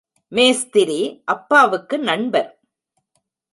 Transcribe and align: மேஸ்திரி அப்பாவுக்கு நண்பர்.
மேஸ்திரி 0.31 1.21
அப்பாவுக்கு 1.25 1.99
நண்பர். 1.99 2.49